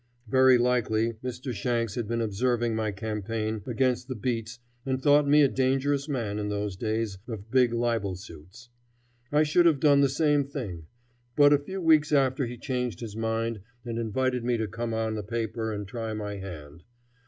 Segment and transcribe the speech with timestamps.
[0.27, 1.53] Very likely Mr.
[1.53, 6.39] Shanks had been observing my campaign against the beats and thought me a dangerous man
[6.39, 8.69] in those days of big libel suits.
[9.31, 10.87] I should have done the same thing.
[11.35, 15.13] But a few weeks after he changed his mind and invited me to come on
[15.13, 16.83] the paper and try my hand.